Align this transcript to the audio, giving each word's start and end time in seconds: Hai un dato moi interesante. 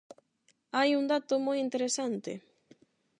Hai 0.77 0.89
un 0.99 1.05
dato 1.13 1.33
moi 1.45 1.57
interesante. 1.65 2.31